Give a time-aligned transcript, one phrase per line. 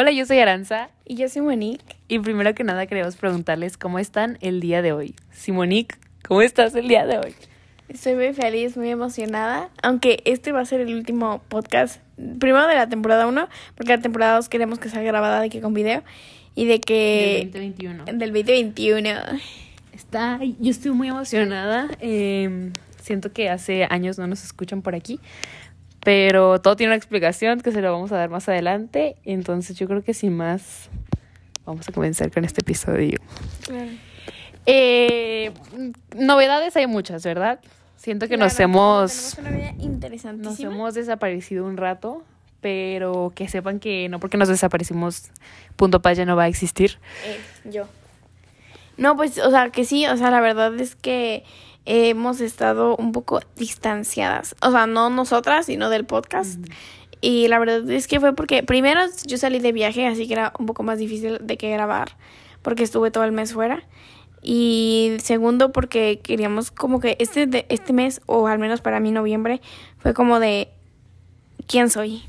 [0.00, 1.96] Hola, yo soy Aranza Y yo soy Monique.
[2.06, 5.16] y primero que nada queremos preguntarles cómo están el día de hoy.
[5.32, 7.34] Simonique, ¿cómo estás el día de hoy?
[7.88, 12.00] Estoy muy feliz, muy emocionada, aunque este va a ser el último podcast,
[12.38, 15.60] primero de la temporada 1, porque la temporada 2 queremos que sea grabada de que
[15.60, 16.04] con video
[16.54, 17.50] y de que...
[17.52, 18.04] Del 2021.
[18.04, 19.10] Del 2021.
[19.92, 21.88] Está, yo estoy muy emocionada.
[22.00, 22.70] eh,
[23.02, 25.18] siento que hace años no nos escuchan por aquí,
[26.04, 29.16] pero todo tiene una explicación que se lo vamos a dar más adelante.
[29.24, 30.90] Entonces yo creo que sin más,
[31.64, 33.18] vamos a comenzar con este episodio.
[34.66, 35.52] Eh,
[36.16, 37.60] novedades hay muchas, ¿verdad?
[37.96, 42.22] Siento que nos Claro, hemos Tenemos una vida nos hemos desaparecido un rato,
[42.60, 45.30] pero que sepan que no porque nos desaparecimos,
[45.76, 46.98] Punto Paz ya no va a existir.
[47.24, 47.88] Eh, yo.
[48.96, 51.44] No, pues, o sea, que sí, o sea, la verdad es que
[51.88, 54.54] hemos estado un poco distanciadas.
[54.60, 56.60] O sea, no nosotras, sino del podcast.
[57.22, 60.52] Y la verdad es que fue porque primero yo salí de viaje, así que era
[60.58, 62.16] un poco más difícil de que grabar,
[62.62, 63.82] porque estuve todo el mes fuera.
[64.42, 69.62] Y segundo, porque queríamos como que este, este mes, o al menos para mí noviembre,
[69.96, 70.68] fue como de
[71.66, 72.22] quién soy.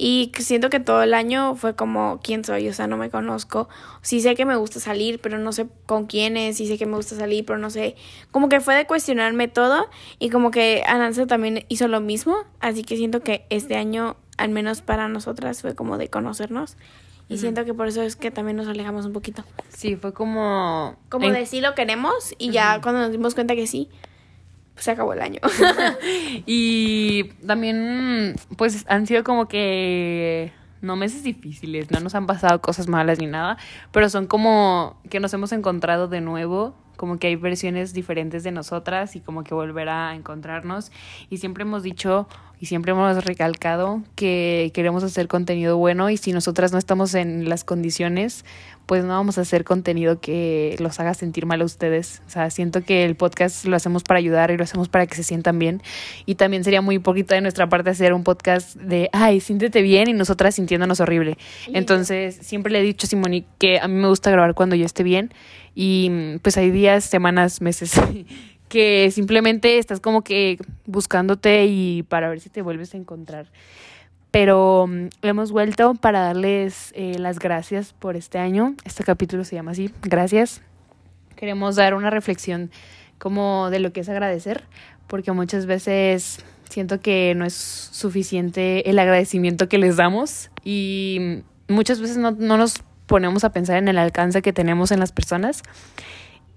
[0.00, 3.68] Y siento que todo el año fue como quién soy, o sea, no me conozco.
[4.00, 6.94] Sí sé que me gusta salir, pero no sé con quiénes, sí sé que me
[6.96, 7.96] gusta salir, pero no sé.
[8.30, 9.88] Como que fue de cuestionarme todo
[10.20, 14.50] y como que Ananza también hizo lo mismo, así que siento que este año, al
[14.50, 16.76] menos para nosotras, fue como de conocernos.
[17.30, 19.44] Y siento que por eso es que también nos alejamos un poquito.
[19.68, 20.96] Sí, fue como...
[21.10, 23.90] Como en- de sí lo queremos y ya cuando nos dimos cuenta que sí,
[24.78, 25.40] pues se acabó el año.
[26.46, 32.86] Y también, pues, han sido como que no meses difíciles, no nos han pasado cosas
[32.86, 33.58] malas ni nada,
[33.90, 38.50] pero son como que nos hemos encontrado de nuevo, como que hay versiones diferentes de
[38.50, 40.92] nosotras y como que volver a encontrarnos.
[41.30, 42.28] Y siempre hemos dicho
[42.60, 47.48] y siempre hemos recalcado que queremos hacer contenido bueno y si nosotras no estamos en
[47.48, 48.44] las condiciones,
[48.86, 52.22] pues no vamos a hacer contenido que los haga sentir mal a ustedes.
[52.26, 55.14] O sea, siento que el podcast lo hacemos para ayudar y lo hacemos para que
[55.14, 55.82] se sientan bien.
[56.24, 60.08] Y también sería muy hipócrita de nuestra parte hacer un podcast de, ay, siéntete bien
[60.08, 61.36] y nosotras sintiéndonos horrible.
[61.66, 64.86] Entonces, siempre le he dicho a Simoni que a mí me gusta grabar cuando yo
[64.86, 65.32] esté bien.
[65.80, 67.92] Y mm, pues hay días, semanas, meses
[68.68, 73.46] que simplemente estás como que buscándote y para ver si te vuelves a encontrar
[74.30, 78.74] pero mm, hemos vuelto para darles eh, las gracias por este año.
[78.84, 80.60] Este capítulo se llama así, gracias.
[81.36, 82.70] Queremos dar una reflexión
[83.18, 84.64] como de lo que es agradecer,
[85.06, 92.00] porque muchas veces siento que no es suficiente el agradecimiento que les damos y muchas
[92.00, 95.62] veces no, no nos ponemos a pensar en el alcance que tenemos en las personas.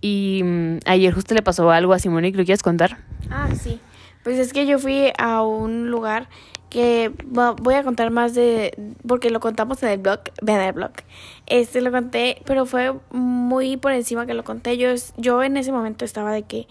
[0.02, 3.00] Y mm, ayer justo le pasó algo a Simone, ¿lo quieres contar?
[3.32, 3.80] Ah, sí.
[4.24, 6.28] Pues es que yo fui a un lugar
[6.70, 8.74] que voy a contar más de
[9.06, 10.92] porque lo contamos en el blog, vean el blog.
[11.48, 14.78] Este lo conté, pero fue muy por encima que lo conté.
[14.78, 16.68] Yo yo en ese momento estaba de que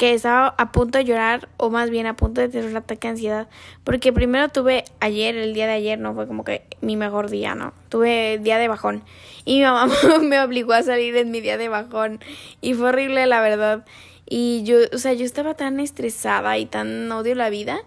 [0.00, 3.06] que estaba a punto de llorar o más bien a punto de tener un ataque
[3.06, 3.48] de ansiedad,
[3.84, 7.54] porque primero tuve ayer, el día de ayer no fue como que mi mejor día,
[7.54, 7.74] no.
[7.90, 9.04] Tuve día de bajón
[9.44, 12.18] y mi mamá me obligó a salir en mi día de bajón
[12.62, 13.84] y fue horrible la verdad.
[14.24, 17.82] Y yo, o sea, yo estaba tan estresada y tan odio la vida.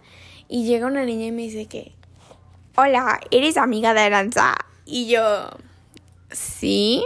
[0.48, 1.94] Y llega una niña y me dice que,
[2.76, 4.54] hola, ¿eres amiga de Aranza?
[4.86, 5.50] Y yo,
[6.30, 7.04] sí.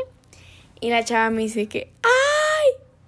[0.81, 2.16] Y la chava me dice que, ¡ay!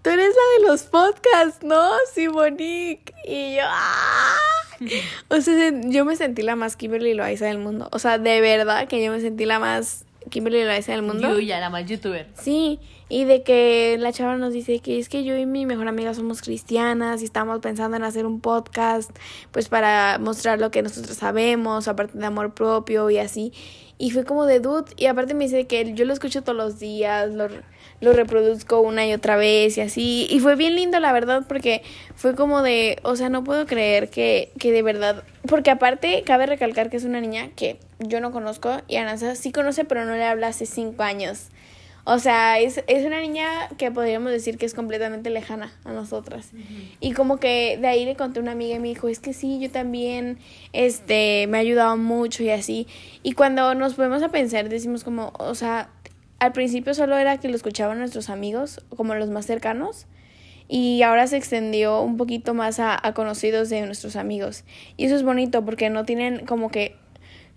[0.01, 1.89] Tú eres la de los podcasts, ¿no?
[2.13, 3.13] Sí, Monique.
[3.25, 5.01] Y yo, ¡ay!
[5.27, 7.89] O sea, yo me sentí la más Kimberly Loaiza del mundo.
[7.91, 11.33] O sea, de verdad que yo me sentí la más Kimberly Loaiza del mundo.
[11.33, 12.27] Yuya, la más youtuber.
[12.41, 12.79] Sí,
[13.09, 16.13] y de que la chava nos dice que es que yo y mi mejor amiga
[16.13, 19.11] somos cristianas y estamos pensando en hacer un podcast,
[19.51, 23.51] pues para mostrar lo que nosotros sabemos, aparte de amor propio y así.
[24.01, 26.79] Y fue como de dude, y aparte me dice que yo lo escucho todos los
[26.79, 27.49] días, lo,
[27.99, 30.25] lo reproduzco una y otra vez y así.
[30.29, 31.83] Y fue bien lindo, la verdad, porque
[32.15, 36.45] fue como de, o sea, no puedo creer que, que de verdad, porque aparte cabe
[36.45, 40.15] recalcar que es una niña que yo no conozco y Aranza sí conoce, pero no
[40.15, 41.49] le habla hace cinco años.
[42.11, 46.49] O sea, es, es una niña que podríamos decir que es completamente lejana a nosotras.
[46.99, 49.31] Y como que de ahí le conté a una amiga y me dijo, es que
[49.31, 50.39] sí, yo también,
[50.73, 52.87] este, me ha ayudado mucho y así.
[53.21, 55.91] Y cuando nos ponemos a pensar, decimos como, o sea,
[56.39, 60.07] al principio solo era que lo escuchaban nuestros amigos, como los más cercanos.
[60.67, 64.63] Y ahora se extendió un poquito más a, a conocidos de nuestros amigos.
[64.97, 66.95] Y eso es bonito porque no tienen como que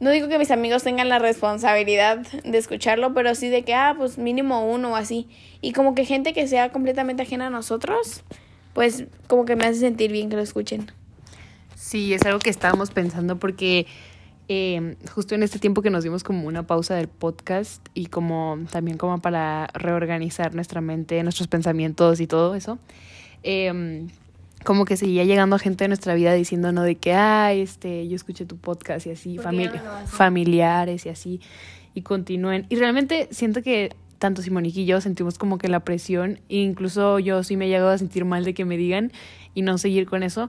[0.02, 3.94] no digo que mis amigos tengan la responsabilidad de escucharlo, pero sí de que, ah,
[3.96, 5.28] pues mínimo uno o así.
[5.60, 8.24] Y como que gente que sea completamente ajena a nosotros,
[8.72, 10.90] pues como que me hace sentir bien que lo escuchen.
[11.76, 13.86] Sí, es algo que estábamos pensando porque
[14.48, 18.58] eh, justo en este tiempo que nos dimos como una pausa del podcast y como
[18.72, 22.80] también como para reorganizar nuestra mente, nuestros pensamientos y todo eso.
[23.44, 24.08] Eh,
[24.64, 28.46] como que seguía llegando gente de nuestra vida diciéndonos de que, ay, este, yo escuché
[28.46, 31.40] tu podcast y así, familia, familiares y así,
[31.94, 32.66] y continúen.
[32.68, 37.18] Y realmente siento que tanto Simonique y yo sentimos como que la presión, e incluso
[37.18, 39.10] yo sí me he llegado a sentir mal de que me digan
[39.52, 40.48] y no seguir con eso,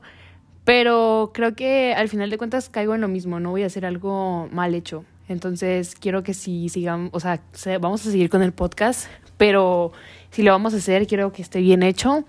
[0.63, 3.86] pero creo que al final de cuentas caigo en lo mismo, no voy a hacer
[3.86, 5.06] algo mal hecho.
[5.27, 7.42] Entonces quiero que si sigan, o sea,
[7.81, 9.07] vamos a seguir con el podcast,
[9.38, 9.92] pero
[10.30, 12.25] si lo vamos a hacer, quiero que esté bien hecho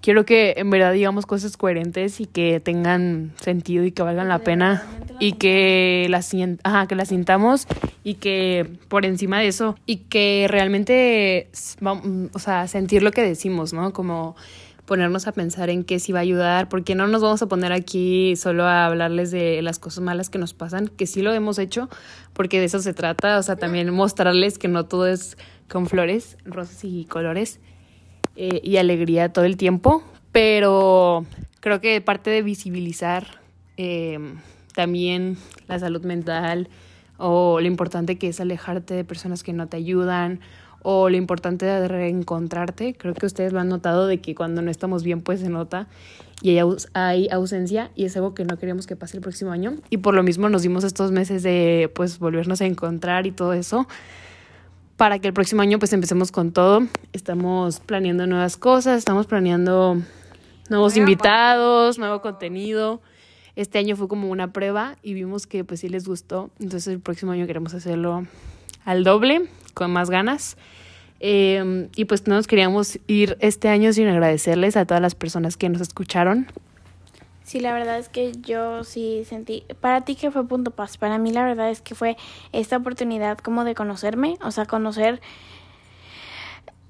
[0.00, 4.38] quiero que en verdad digamos cosas coherentes y que tengan sentido y que valgan la
[4.38, 4.84] pena
[5.18, 7.66] y que las ajá, que las sintamos
[8.02, 11.48] y que por encima de eso y que realmente
[12.32, 13.92] o sea, sentir lo que decimos, ¿no?
[13.92, 14.36] Como
[14.90, 17.72] ponernos a pensar en qué sí va a ayudar, porque no nos vamos a poner
[17.72, 21.60] aquí solo a hablarles de las cosas malas que nos pasan, que sí lo hemos
[21.60, 21.88] hecho,
[22.32, 25.38] porque de eso se trata, o sea, también mostrarles que no todo es
[25.68, 27.60] con flores, rosas y colores,
[28.36, 31.24] eh, y alegría todo el tiempo, pero
[31.60, 33.40] creo que parte de visibilizar
[33.76, 34.18] eh,
[34.74, 35.36] también
[35.68, 36.68] la salud mental
[37.18, 40.40] o lo importante que es alejarte de personas que no te ayudan
[40.82, 42.94] o lo importante de reencontrarte.
[42.94, 45.86] Creo que ustedes lo han notado de que cuando no estamos bien pues se nota
[46.40, 49.76] y hay, hay ausencia y es algo que no queríamos que pase el próximo año
[49.90, 53.52] y por lo mismo nos dimos estos meses de pues volvernos a encontrar y todo
[53.52, 53.86] eso
[55.00, 56.82] para que el próximo año pues empecemos con todo.
[57.14, 59.96] Estamos planeando nuevas cosas, estamos planeando
[60.68, 63.00] nuevos invitados, nuevo contenido.
[63.56, 66.50] Este año fue como una prueba y vimos que pues sí les gustó.
[66.60, 68.26] Entonces el próximo año queremos hacerlo
[68.84, 70.58] al doble, con más ganas.
[71.18, 75.56] Em, y pues no nos queríamos ir este año sin agradecerles a todas las personas
[75.56, 76.46] que nos escucharon,
[77.50, 81.18] Sí, la verdad es que yo sí sentí, para ti que fue punto paz, para
[81.18, 82.16] mí la verdad es que fue
[82.52, 85.20] esta oportunidad como de conocerme, o sea, conocer,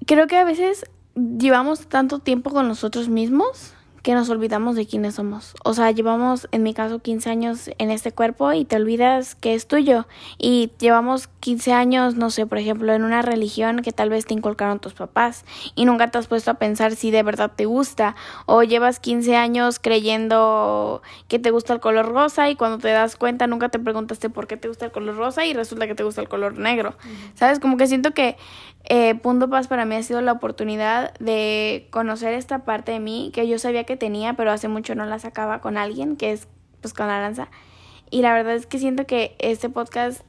[0.05, 0.85] creo que a veces
[1.15, 5.53] llevamos tanto tiempo con nosotros mismos que nos olvidamos de quiénes somos.
[5.63, 9.53] O sea, llevamos, en mi caso, 15 años en este cuerpo y te olvidas que
[9.53, 10.07] es tuyo.
[10.37, 14.33] Y llevamos 15 años, no sé, por ejemplo, en una religión que tal vez te
[14.33, 15.45] inculcaron tus papás
[15.75, 18.15] y nunca te has puesto a pensar si de verdad te gusta.
[18.45, 23.15] O llevas 15 años creyendo que te gusta el color rosa y cuando te das
[23.15, 26.03] cuenta nunca te preguntaste por qué te gusta el color rosa y resulta que te
[26.03, 26.95] gusta el color negro.
[27.35, 27.59] ¿Sabes?
[27.59, 28.37] Como que siento que
[28.85, 33.31] eh, Punto Paz para mí ha sido la oportunidad de conocer esta parte de mí
[33.33, 36.47] que yo sabía que tenía, pero hace mucho no la sacaba con alguien, que es
[36.81, 37.49] pues con Aranza.
[38.09, 40.21] Y la verdad es que siento que este podcast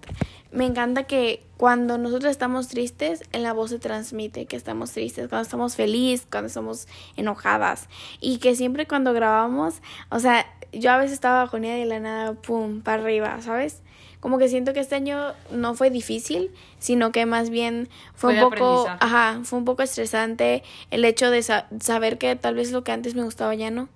[0.52, 5.28] me encanta que cuando nosotros estamos tristes, en la voz se transmite que estamos tristes,
[5.28, 6.86] cuando estamos felices, cuando estamos
[7.16, 7.88] enojadas.
[8.20, 12.00] Y que siempre cuando grabamos, o sea, yo a veces estaba bajonía y de la
[12.00, 13.82] nada, pum, para arriba, ¿sabes?
[14.22, 18.50] Como que siento que este año no fue difícil, sino que más bien fue, un
[18.50, 22.92] poco, ajá, fue un poco estresante el hecho de saber que tal vez lo que
[22.92, 23.88] antes me gustaba ya no.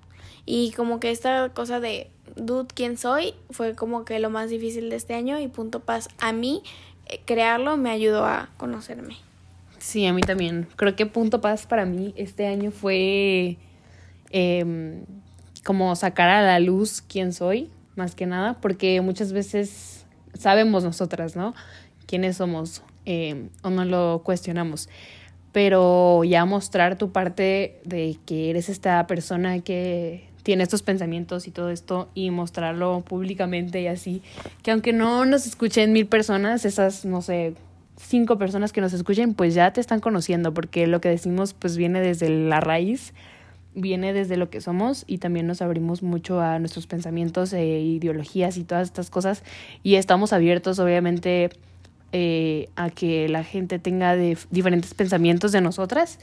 [0.44, 3.34] Y como que esta cosa de dude, ¿quién soy?
[3.50, 6.08] Fue como que lo más difícil de este año y punto paz.
[6.18, 6.60] A mí,
[7.06, 9.18] eh, crearlo me ayudó a conocerme.
[9.78, 10.66] Sí, a mí también.
[10.74, 13.58] Creo que punto paz para mí este año fue
[14.30, 15.04] em,
[15.64, 20.05] como sacar a la luz quién soy, más que nada, porque muchas veces
[20.38, 21.54] sabemos nosotras, ¿no?
[22.06, 24.88] Quiénes somos eh, o no lo cuestionamos.
[25.52, 31.50] Pero ya mostrar tu parte de que eres esta persona que tiene estos pensamientos y
[31.50, 34.22] todo esto y mostrarlo públicamente y así,
[34.62, 37.54] que aunque no nos escuchen mil personas, esas, no sé,
[37.96, 41.76] cinco personas que nos escuchen, pues ya te están conociendo, porque lo que decimos pues
[41.76, 43.12] viene desde la raíz
[43.76, 48.56] viene desde lo que somos y también nos abrimos mucho a nuestros pensamientos e ideologías
[48.56, 49.44] y todas estas cosas.
[49.84, 51.50] Y estamos abiertos obviamente
[52.12, 56.18] eh, a que la gente tenga de diferentes pensamientos de nosotras.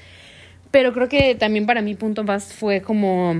[0.72, 3.36] Pero creo que también para mí punto más fue como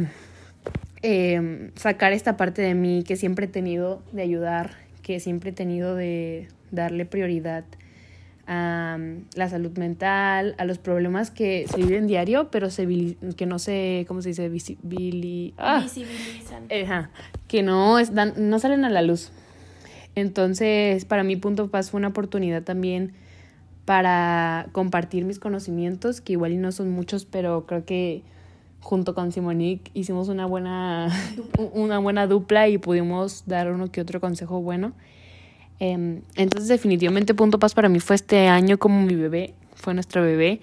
[1.02, 5.54] eh, sacar esta parte de mí que siempre he tenido de ayudar que siempre he
[5.54, 7.66] tenido de darle prioridad
[8.46, 8.98] a
[9.36, 12.86] la salud mental, a los problemas que se viven diario, pero se
[13.38, 14.50] que no se, ¿cómo se dice?
[14.50, 17.10] Visibili ah, Visibilizan.
[17.48, 19.32] que no, no salen a la luz.
[20.16, 23.14] Entonces, para mí Punto Paz fue una oportunidad también
[23.86, 28.24] para compartir mis conocimientos, que igual y no son muchos, pero creo que
[28.80, 31.10] junto con Simonique hicimos una buena,
[31.74, 34.94] una buena dupla y pudimos dar uno que otro consejo bueno.
[35.84, 40.22] Em, entonces definitivamente Punto Paz para mí fue este año como mi bebé, fue nuestro
[40.22, 40.62] bebé.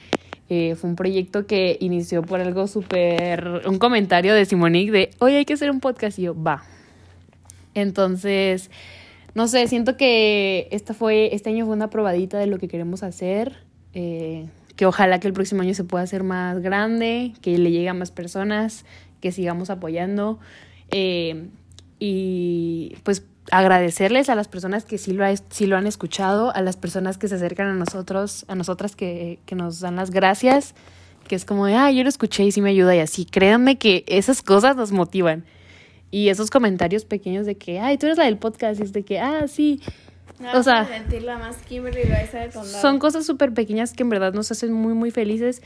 [0.48, 5.36] Eh, fue un proyecto que inició por algo súper, un comentario de Simonique de, oye,
[5.36, 6.64] hay que hacer un podcast y yo, va.
[7.74, 8.70] Entonces,
[9.34, 13.02] no sé, siento que esta fue, este año fue una probadita de lo que queremos
[13.02, 13.58] hacer.
[13.92, 17.90] Eh, que ojalá que el próximo año se pueda hacer más grande, que le llegue
[17.90, 18.86] a más personas,
[19.20, 20.38] que sigamos apoyando.
[20.90, 21.48] Eh,
[21.98, 22.29] y
[23.50, 27.28] agradecerles a las personas que sí lo, sí lo han escuchado, a las personas que
[27.28, 30.74] se acercan a nosotros, a nosotras que, que nos dan las gracias,
[31.28, 33.24] que es como, ah, yo lo escuché y sí me ayuda y así.
[33.24, 35.44] Créanme que esas cosas nos motivan.
[36.10, 39.04] Y esos comentarios pequeños de que, ay, tú eres la del podcast, y es de
[39.04, 39.80] que, ah, sí,
[40.54, 40.88] o sea,
[42.80, 45.62] son cosas súper pequeñas que en verdad nos hacen muy, muy felices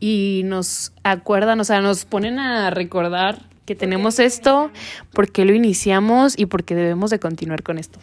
[0.00, 4.70] y nos acuerdan, o sea, nos ponen a recordar que tenemos esto,
[5.12, 7.98] por qué lo iniciamos y por qué debemos de continuar con esto.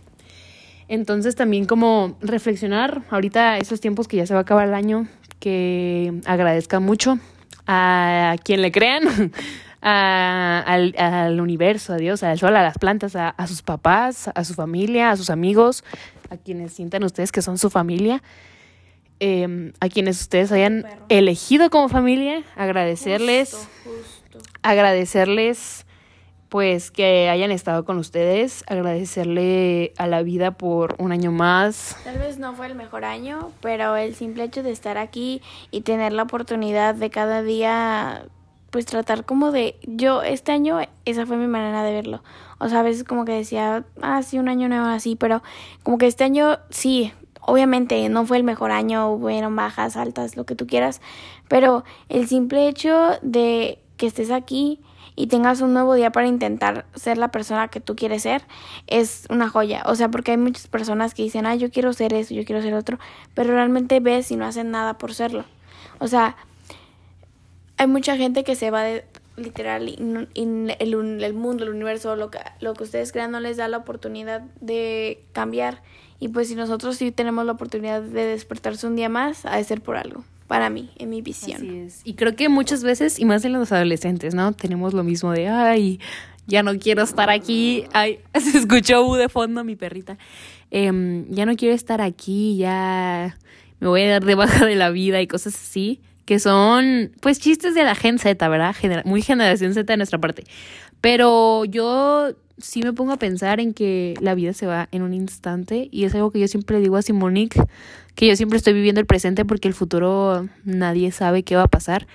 [0.87, 5.07] Entonces también como reflexionar ahorita esos tiempos que ya se va a acabar el año,
[5.39, 7.17] que agradezca mucho
[7.67, 9.31] a quien le crean,
[9.81, 14.43] al, al, universo, a Dios, al sol, a las plantas, a, a, sus papás, a
[14.43, 15.83] su familia, a sus amigos,
[16.29, 18.21] a quienes sientan ustedes que son su familia,
[19.19, 23.67] eh, a quienes ustedes hayan elegido como familia, agradecerles,
[24.61, 25.85] agradecerles
[26.49, 31.95] pues que hayan estado con ustedes, agradecerle a la vida por un año más.
[32.03, 35.81] Tal vez no fue el mejor año, pero el simple hecho de estar aquí y
[35.81, 38.25] tener la oportunidad de cada día
[38.69, 42.23] pues tratar como de, yo este año, esa fue mi manera de verlo.
[42.57, 45.43] O sea, a veces como que decía, ah, sí, un año nuevo así, pero
[45.83, 50.45] como que este año sí, obviamente no fue el mejor año, hubieron bajas, altas, lo
[50.45, 51.01] que tú quieras,
[51.49, 54.79] pero el simple hecho de que estés aquí
[55.15, 58.41] y tengas un nuevo día para intentar ser la persona que tú quieres ser,
[58.87, 59.83] es una joya.
[59.85, 62.63] O sea, porque hay muchas personas que dicen, ah, yo quiero ser eso, yo quiero
[62.63, 62.97] ser otro,
[63.35, 65.45] pero realmente ves y no hacen nada por serlo.
[65.99, 66.35] O sea,
[67.77, 69.05] hay mucha gente que se va de
[69.37, 73.67] literal y, el, mundo, el universo, lo que, lo que ustedes crean no les da
[73.67, 75.83] la oportunidad de cambiar.
[76.19, 79.63] Y pues si nosotros sí tenemos la oportunidad de despertarse un día más, ha de
[79.63, 80.23] ser por algo.
[80.51, 81.55] Para mí, en mi visión.
[81.55, 82.01] Así es.
[82.03, 84.51] Y creo que muchas veces, y más en los adolescentes, ¿no?
[84.51, 86.01] Tenemos lo mismo de, ay,
[86.45, 87.85] ya no quiero estar aquí.
[87.93, 90.17] Ay, se escuchó U de fondo mi perrita.
[90.69, 93.37] Em, ya no quiero estar aquí, ya
[93.79, 97.39] me voy a dar de baja de la vida y cosas así que son pues
[97.39, 98.75] chistes de la Gen Z, ¿verdad?
[99.05, 100.43] muy generación Z de nuestra parte.
[101.01, 105.13] Pero yo sí me pongo a pensar en que la vida se va en un
[105.13, 107.61] instante y es algo que yo siempre digo a Simonique,
[108.15, 111.67] que yo siempre estoy viviendo el presente porque el futuro nadie sabe qué va a
[111.67, 112.07] pasar.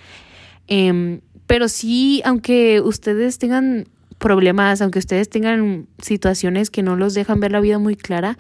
[0.69, 3.87] Em, pero sí, aunque ustedes tengan
[4.19, 8.39] problemas, aunque ustedes tengan situaciones que no los dejan ver la vida muy clara,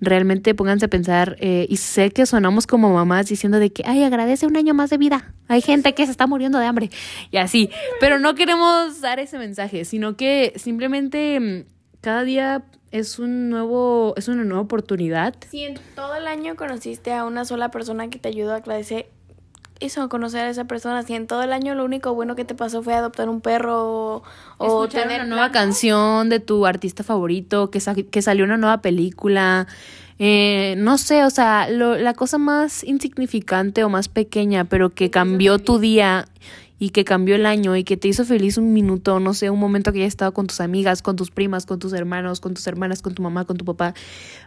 [0.00, 4.02] realmente pónganse a pensar, eh, y sé que sonamos como mamás diciendo de que, ay,
[4.02, 5.34] agradece un año más de vida.
[5.48, 6.90] Hay gente que se está muriendo de hambre
[7.30, 11.64] y así, pero no queremos dar ese mensaje, sino que simplemente mm,
[12.00, 15.34] cada día es un nuevo, es una nueva oportunidad.
[15.50, 19.08] Si en todo el año conociste a una sola persona que te ayudó a agradecer
[19.80, 21.02] eso, conocer a esa persona.
[21.02, 24.22] Si en todo el año lo único bueno que te pasó fue adoptar un perro
[24.58, 29.66] o, tener una nueva canción de tu artista favorito, que, que salió una nueva película.
[30.18, 35.10] Eh, no sé, o sea, lo, la cosa más insignificante o más pequeña, pero que
[35.10, 36.28] cambió tu día
[36.80, 39.60] y que cambió el año y que te hizo feliz un minuto, no sé, un
[39.60, 42.66] momento que hayas estado con tus amigas, con tus primas, con tus hermanos, con tus
[42.66, 43.92] hermanas, con tu mamá, con tu papá.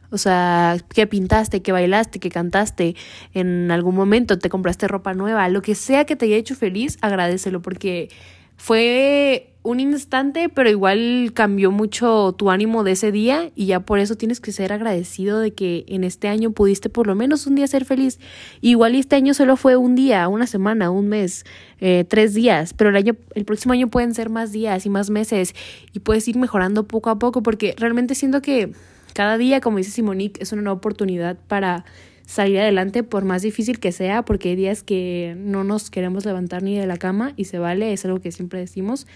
[0.09, 2.95] O sea, que pintaste, que bailaste, que cantaste,
[3.35, 6.97] en algún momento te compraste ropa nueva, lo que sea que te haya hecho feliz,
[7.01, 8.09] agradecelo porque
[8.57, 13.99] fue un instante, pero igual cambió mucho tu ánimo de ese día y ya por
[13.99, 17.55] eso tienes que ser agradecido de que en este año pudiste por lo menos un
[17.55, 18.19] día ser feliz.
[18.59, 21.45] Igual este año solo fue un día, una semana, un mes,
[21.79, 25.09] eh, tres días, pero el año, el próximo año pueden ser más días y más
[25.09, 25.55] meses
[25.93, 28.73] y puedes ir mejorando poco a poco porque realmente siento que
[29.13, 31.85] cada día, como dice Simonique, es una nueva oportunidad para
[32.25, 36.63] salir adelante por más difícil que sea, porque hay días que no nos queremos levantar
[36.63, 39.07] ni de la cama y se vale, es algo que siempre decimos,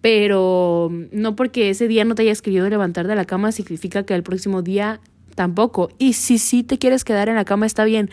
[0.00, 4.14] pero no porque ese día no te hayas querido levantar de la cama significa que
[4.14, 5.00] el próximo día
[5.34, 5.90] tampoco.
[5.98, 8.10] Y si sí te quieres quedar en la cama, está bien.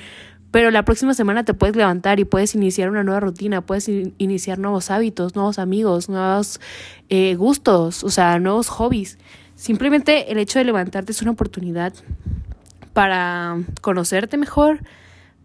[0.51, 4.59] Pero la próxima semana te puedes levantar y puedes iniciar una nueva rutina, puedes iniciar
[4.59, 6.61] nuevos hábitos, nuevos amigos, nuevos
[7.09, 9.17] eh, gustos, o sea, nuevos hobbies.
[9.55, 11.93] Simplemente el hecho de levantarte es una oportunidad
[12.97, 14.79] para conocerte mejor,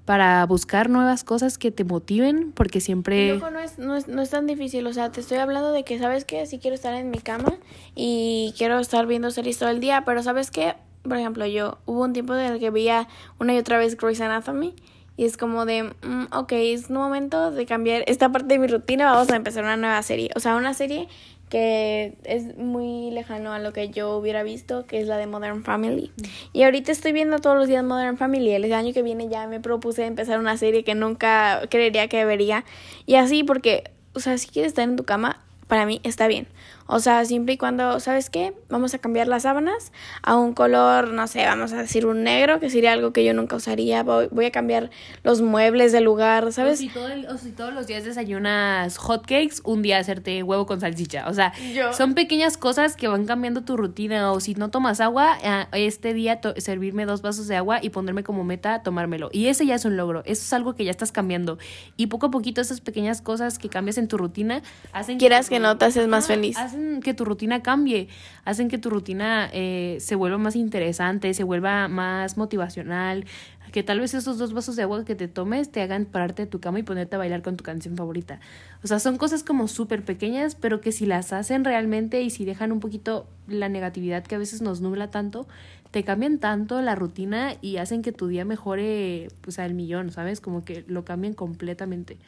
[0.07, 3.37] para buscar nuevas cosas que te motiven, porque siempre...
[3.37, 5.99] no es, no, es, no es tan difícil, o sea, te estoy hablando de que,
[5.99, 6.47] ¿sabes qué?
[6.47, 7.53] Sí quiero estar en mi cama
[7.95, 10.77] y quiero estar viendo series todo el día, pero ¿sabes qué?
[11.03, 13.07] Por ejemplo, yo hubo un tiempo en el que veía
[13.39, 14.75] una y otra vez Grey's Anatomy
[15.19, 18.67] y es como de, mm, ok, es un momento de cambiar esta parte de mi
[18.67, 20.31] rutina, vamos a empezar una nueva serie.
[20.35, 21.07] O sea, una serie
[21.53, 25.65] que es muy lejano a lo que yo hubiera visto, que es la de Modern
[25.65, 26.11] Family.
[26.55, 28.53] Y ahorita estoy viendo todos los días Modern Family.
[28.53, 32.65] El año que viene ya me propuse empezar una serie que nunca creería que vería.
[33.05, 36.47] Y así porque, o sea, si quieres estar en tu cama, para mí está bien.
[36.87, 38.55] O sea, siempre y cuando, ¿sabes qué?
[38.69, 42.61] Vamos a cambiar las sábanas a un color, no sé, vamos a decir un negro,
[42.61, 44.03] que sería algo que yo nunca usaría.
[44.03, 44.91] Voy, a cambiar
[45.23, 46.75] los muebles del lugar, ¿sabes?
[46.75, 51.29] O si, todos los días desayunas hotcakes, un día hacerte huevo con salchicha.
[51.29, 51.53] O sea,
[51.93, 54.33] son pequeñas cosas que van cambiando tu rutina.
[54.33, 55.39] O si no tomas agua,
[55.73, 59.31] este día servirme dos vasos de agua y ponerme como meta tomármelo.
[59.33, 60.23] Y ese ya es un logro.
[60.25, 61.59] Eso es algo que ya estás cambiando.
[61.97, 64.63] Y poco a poquito esas pequeñas cosas que cambias en tu rutina
[64.93, 68.09] hacen Quieras que, no te haces más feliz hacen que tu rutina cambie,
[68.45, 73.25] hacen que tu rutina eh, se vuelva más interesante, se vuelva más motivacional,
[73.73, 76.47] que tal vez esos dos vasos de agua que te tomes te hagan pararte de
[76.47, 78.39] tu cama y ponerte a bailar con tu canción favorita.
[78.85, 82.45] O sea, son cosas como súper pequeñas, pero que si las hacen realmente y si
[82.45, 85.49] dejan un poquito la negatividad que a veces nos nubla tanto,
[85.91, 90.41] te cambian tanto la rutina y hacen que tu día mejore pues al millón, ¿sabes?
[90.41, 92.19] Como que lo cambian completamente.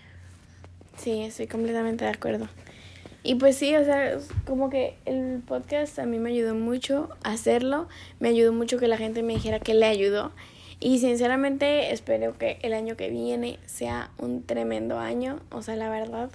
[0.96, 2.48] Sí, estoy completamente de acuerdo.
[3.26, 7.32] Y pues sí, o sea, como que el podcast a mí me ayudó mucho a
[7.32, 7.88] hacerlo,
[8.20, 10.30] me ayudó mucho que la gente me dijera que le ayudó.
[10.78, 15.88] Y sinceramente espero que el año que viene sea un tremendo año, o sea, la
[15.88, 16.28] verdad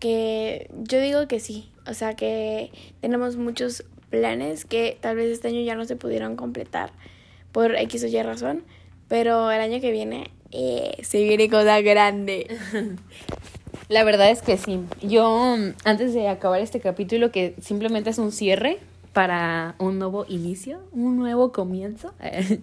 [0.00, 5.48] que yo digo que sí, o sea, que tenemos muchos planes que tal vez este
[5.48, 6.92] año ya no se pudieron completar
[7.52, 8.64] por X o Y razón,
[9.08, 12.46] pero el año que viene eh, se viene cosa grande.
[13.94, 14.80] La verdad es que sí.
[15.02, 18.78] Yo, antes de acabar este capítulo, que simplemente es un cierre
[19.12, 22.12] para un nuevo inicio, un nuevo comienzo,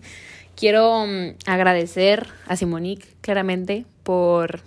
[0.57, 4.59] quiero mm, agradecer a Simonique claramente por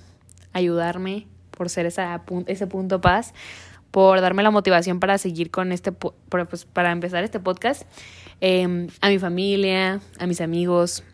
[0.54, 3.34] ayudarme, por ser esa, ese punto paz,
[3.90, 7.82] por darme la motivación para seguir con este, pues, para empezar este podcast,
[8.40, 11.04] em, a mi familia, a mis amigos,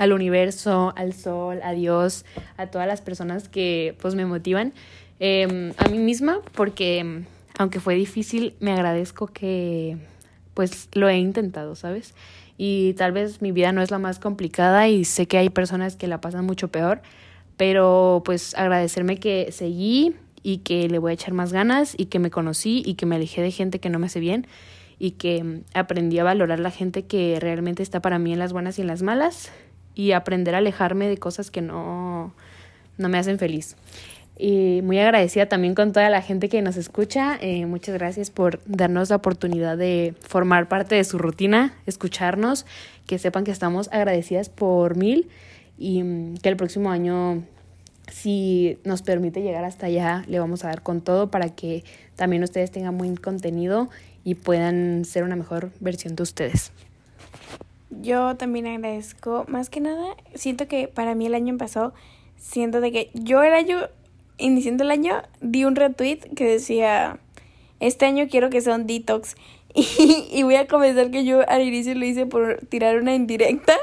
[0.00, 2.24] al universo, al sol, a Dios,
[2.56, 4.72] a todas las personas que pues me motivan,
[5.18, 7.24] em, a mí misma, porque
[7.58, 9.98] aunque fue difícil, me agradezco que
[10.54, 12.14] pues lo he intentado, ¿sabes?
[12.56, 15.96] Y tal vez mi vida no es la más complicada y sé que hay personas
[15.96, 17.02] que la pasan mucho peor,
[17.58, 22.18] pero pues agradecerme que seguí y que le voy a echar más ganas y que
[22.18, 24.46] me conocí y que me alejé de gente que no me hace bien
[24.98, 28.78] y que aprendí a valorar la gente que realmente está para mí en las buenas
[28.78, 29.52] y en las malas
[29.94, 32.32] y aprender a alejarme de cosas que no,
[32.98, 33.76] no me hacen feliz.
[34.42, 37.36] Y muy agradecida también con toda la gente que nos escucha.
[37.42, 42.64] Eh, muchas gracias por darnos la oportunidad de formar parte de su rutina, escucharnos,
[43.06, 45.28] que sepan que estamos agradecidas por mil
[45.76, 46.02] y
[46.42, 47.42] que el próximo año,
[48.10, 51.84] si nos permite llegar hasta allá, le vamos a dar con todo para que
[52.16, 53.90] también ustedes tengan buen contenido
[54.24, 56.72] y puedan ser una mejor versión de ustedes.
[57.90, 61.92] Yo también agradezco, más que nada, siento que para mí el año pasó,
[62.36, 63.88] siento de que yo el año,
[64.38, 67.18] iniciando el año, di un retweet que decía,
[67.80, 69.36] este año quiero que sea un detox.
[69.72, 73.76] Y, y voy a comenzar que yo al inicio lo hice por tirar una indirecta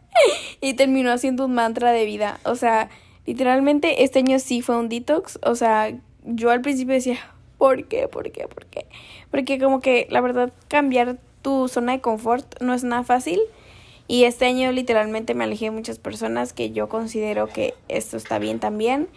[0.60, 2.38] y terminó haciendo un mantra de vida.
[2.44, 2.90] O sea,
[3.24, 5.38] literalmente este año sí fue un detox.
[5.42, 5.90] O sea,
[6.24, 7.18] yo al principio decía,
[7.56, 8.08] ¿por qué?
[8.08, 8.46] ¿Por qué?
[8.46, 8.86] ¿Por qué?
[9.30, 13.40] Porque como que la verdad cambiar tu zona de confort no es nada fácil.
[14.08, 18.38] Y este año literalmente me alejé de muchas personas que yo considero que esto está
[18.38, 19.08] bien también.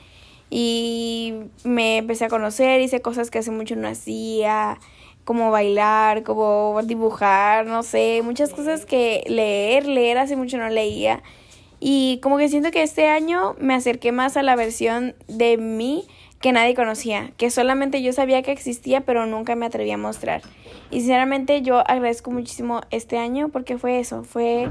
[0.50, 1.34] Y
[1.64, 4.80] me empecé a conocer, hice cosas que hace mucho no hacía,
[5.26, 11.24] como bailar, como dibujar, no sé, muchas cosas que leer, leer hace mucho no leía.
[11.80, 16.08] Y como que siento que este año me acerqué más a la versión de mí
[16.46, 20.44] que nadie conocía, que solamente yo sabía que existía, pero nunca me atreví a mostrar.
[20.92, 24.70] Y sinceramente yo agradezco muchísimo este año porque fue eso, fue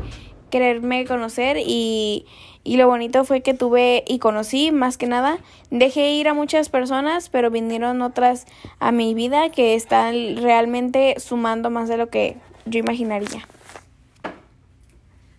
[0.50, 2.26] quererme conocer y,
[2.62, 5.38] y lo bonito fue que tuve y conocí más que nada.
[5.72, 8.46] Dejé ir a muchas personas, pero vinieron otras
[8.78, 13.48] a mi vida que están realmente sumando más de lo que yo imaginaría.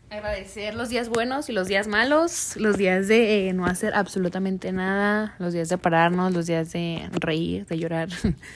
[0.10, 4.72] Agradecer los días buenos y los días malos, los días de eh, no hacer absolutamente
[4.72, 8.10] nada, los días de pararnos, los días de reír, de llorar,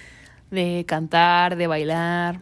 [0.52, 2.40] de cantar, de bailar,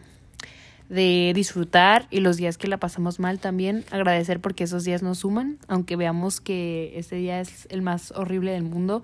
[0.90, 5.18] de disfrutar y los días que la pasamos mal también, agradecer porque esos días nos
[5.18, 9.02] suman, aunque veamos que este día es el más horrible del mundo,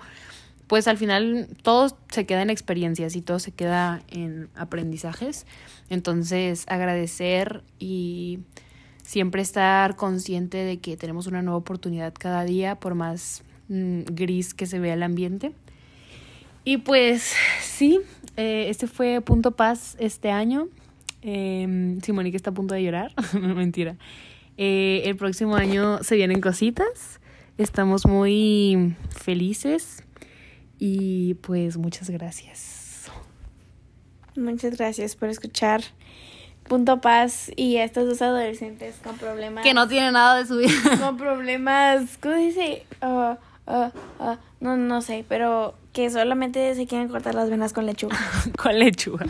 [0.67, 5.47] pues al final todo se queda en experiencias y todo se queda en aprendizajes.
[5.91, 8.41] Entonces agradecer y
[9.05, 14.55] siempre estar consciente de que tenemos una nueva oportunidad cada día, por más mm, gris
[14.55, 15.53] que se vea el ambiente.
[16.65, 18.01] Y pues sí,
[18.37, 20.69] eh, este fue Punto Paz este año.
[21.21, 21.99] Eh,
[22.33, 23.97] está a punto de llorar, mentira.
[24.57, 27.21] Eh, el próximo año se vienen cositas.
[27.59, 30.03] Estamos muy felices
[30.79, 33.11] y pues muchas gracias.
[34.35, 35.83] Muchas gracias por escuchar
[36.69, 39.65] Punto Paz y a estos dos adolescentes con problemas.
[39.65, 40.71] Que no tienen nada de su vida.
[41.01, 42.87] Con problemas, ¿cómo dice?
[43.03, 47.87] Ah, ah, ah, no, no sé, pero que solamente se quieren cortar las venas con
[47.87, 48.19] lechuga.
[48.57, 49.27] con lechuga.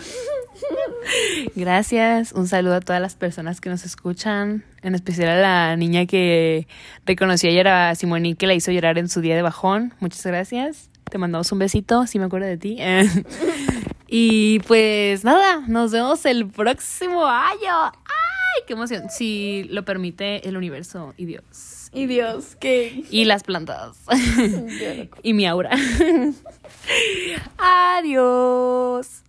[1.55, 6.07] Gracias, un saludo a todas las personas que nos escuchan, en especial a la niña
[6.07, 6.67] que
[7.05, 9.93] reconocí ayer a Simoni que la hizo llorar en su día de bajón.
[10.01, 10.89] Muchas gracias.
[11.11, 12.79] Te mandamos un besito, si me acuerdo de ti.
[14.07, 17.85] Y pues nada, nos vemos el próximo año.
[17.85, 19.11] ¡Ay, qué emoción!
[19.11, 21.91] Si lo permite el universo y Dios.
[21.93, 23.05] Y Dios, ¿qué?
[23.11, 23.97] Y las plantas.
[25.23, 25.71] y mi aura.
[27.59, 29.23] Adiós.